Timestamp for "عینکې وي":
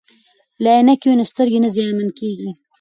0.75-1.15